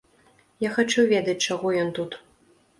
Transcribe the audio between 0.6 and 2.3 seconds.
Я хачу ведаць, чаго ён тут.